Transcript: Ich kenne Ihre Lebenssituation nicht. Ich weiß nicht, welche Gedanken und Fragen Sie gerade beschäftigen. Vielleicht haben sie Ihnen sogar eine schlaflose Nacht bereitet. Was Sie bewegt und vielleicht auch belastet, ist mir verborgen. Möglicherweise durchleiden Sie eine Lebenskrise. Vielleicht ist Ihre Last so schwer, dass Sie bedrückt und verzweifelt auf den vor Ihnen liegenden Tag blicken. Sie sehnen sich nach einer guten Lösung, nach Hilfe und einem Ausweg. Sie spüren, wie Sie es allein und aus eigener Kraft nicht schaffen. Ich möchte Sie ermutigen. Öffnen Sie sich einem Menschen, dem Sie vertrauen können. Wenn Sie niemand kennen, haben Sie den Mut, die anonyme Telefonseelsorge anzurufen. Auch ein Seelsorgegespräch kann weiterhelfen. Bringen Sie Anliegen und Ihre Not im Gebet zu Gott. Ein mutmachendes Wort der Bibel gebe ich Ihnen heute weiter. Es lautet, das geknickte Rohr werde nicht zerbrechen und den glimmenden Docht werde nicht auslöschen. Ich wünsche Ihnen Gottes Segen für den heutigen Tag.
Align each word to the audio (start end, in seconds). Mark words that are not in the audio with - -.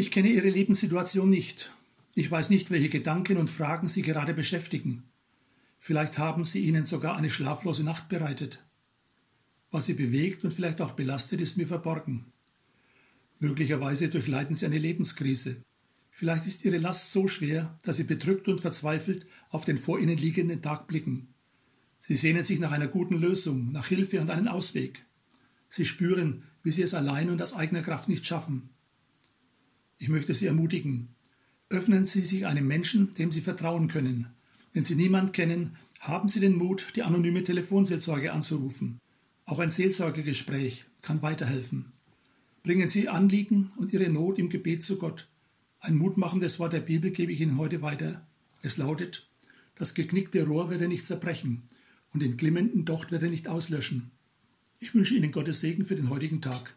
Ich 0.00 0.10
kenne 0.10 0.30
Ihre 0.30 0.48
Lebenssituation 0.48 1.28
nicht. 1.28 1.74
Ich 2.14 2.30
weiß 2.30 2.48
nicht, 2.48 2.70
welche 2.70 2.88
Gedanken 2.88 3.36
und 3.36 3.50
Fragen 3.50 3.86
Sie 3.86 4.00
gerade 4.00 4.32
beschäftigen. 4.32 5.02
Vielleicht 5.78 6.16
haben 6.16 6.42
sie 6.42 6.60
Ihnen 6.60 6.86
sogar 6.86 7.18
eine 7.18 7.28
schlaflose 7.28 7.84
Nacht 7.84 8.08
bereitet. 8.08 8.64
Was 9.70 9.84
Sie 9.84 9.92
bewegt 9.92 10.42
und 10.42 10.54
vielleicht 10.54 10.80
auch 10.80 10.92
belastet, 10.92 11.42
ist 11.42 11.58
mir 11.58 11.66
verborgen. 11.66 12.24
Möglicherweise 13.40 14.08
durchleiden 14.08 14.56
Sie 14.56 14.64
eine 14.64 14.78
Lebenskrise. 14.78 15.60
Vielleicht 16.10 16.46
ist 16.46 16.64
Ihre 16.64 16.78
Last 16.78 17.12
so 17.12 17.28
schwer, 17.28 17.78
dass 17.82 17.98
Sie 17.98 18.04
bedrückt 18.04 18.48
und 18.48 18.62
verzweifelt 18.62 19.26
auf 19.50 19.66
den 19.66 19.76
vor 19.76 19.98
Ihnen 19.98 20.16
liegenden 20.16 20.62
Tag 20.62 20.86
blicken. 20.86 21.34
Sie 21.98 22.16
sehnen 22.16 22.42
sich 22.42 22.58
nach 22.58 22.72
einer 22.72 22.88
guten 22.88 23.20
Lösung, 23.20 23.70
nach 23.70 23.88
Hilfe 23.88 24.22
und 24.22 24.30
einem 24.30 24.48
Ausweg. 24.48 25.04
Sie 25.68 25.84
spüren, 25.84 26.44
wie 26.62 26.70
Sie 26.70 26.80
es 26.80 26.94
allein 26.94 27.28
und 27.28 27.42
aus 27.42 27.52
eigener 27.52 27.82
Kraft 27.82 28.08
nicht 28.08 28.24
schaffen. 28.24 28.70
Ich 30.00 30.08
möchte 30.08 30.32
Sie 30.32 30.46
ermutigen. 30.46 31.08
Öffnen 31.68 32.04
Sie 32.04 32.22
sich 32.22 32.46
einem 32.46 32.66
Menschen, 32.66 33.12
dem 33.12 33.30
Sie 33.30 33.42
vertrauen 33.42 33.86
können. 33.86 34.28
Wenn 34.72 34.82
Sie 34.82 34.94
niemand 34.94 35.34
kennen, 35.34 35.76
haben 36.00 36.26
Sie 36.26 36.40
den 36.40 36.56
Mut, 36.56 36.94
die 36.96 37.02
anonyme 37.02 37.44
Telefonseelsorge 37.44 38.32
anzurufen. 38.32 38.98
Auch 39.44 39.58
ein 39.58 39.68
Seelsorgegespräch 39.68 40.86
kann 41.02 41.20
weiterhelfen. 41.20 41.84
Bringen 42.62 42.88
Sie 42.88 43.10
Anliegen 43.10 43.70
und 43.76 43.92
Ihre 43.92 44.08
Not 44.08 44.38
im 44.38 44.48
Gebet 44.48 44.82
zu 44.82 44.96
Gott. 44.96 45.28
Ein 45.80 45.98
mutmachendes 45.98 46.58
Wort 46.58 46.72
der 46.72 46.80
Bibel 46.80 47.10
gebe 47.10 47.32
ich 47.32 47.42
Ihnen 47.42 47.58
heute 47.58 47.82
weiter. 47.82 48.24
Es 48.62 48.78
lautet, 48.78 49.28
das 49.76 49.92
geknickte 49.92 50.46
Rohr 50.46 50.70
werde 50.70 50.88
nicht 50.88 51.04
zerbrechen 51.04 51.62
und 52.14 52.22
den 52.22 52.38
glimmenden 52.38 52.86
Docht 52.86 53.12
werde 53.12 53.28
nicht 53.28 53.48
auslöschen. 53.48 54.10
Ich 54.78 54.94
wünsche 54.94 55.14
Ihnen 55.14 55.30
Gottes 55.30 55.60
Segen 55.60 55.84
für 55.84 55.96
den 55.96 56.08
heutigen 56.08 56.40
Tag. 56.40 56.74